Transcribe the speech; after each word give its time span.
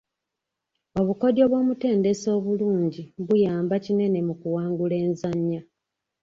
Obukodyo 0.99 1.43
bw'omutendesi 1.47 2.27
obulungi 2.37 3.01
buyamba 3.27 3.75
kinene 3.85 4.19
mu 4.27 4.33
kuwangula 4.41 4.95
enzannya. 5.05 5.61